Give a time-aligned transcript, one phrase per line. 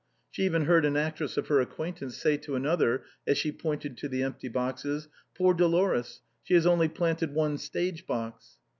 [0.31, 4.09] She even heard an actress of her acquaintance say to another, as she pointed to
[4.09, 8.57] tlie empty boxes:" Poor Dolores, she has only planted one stage box."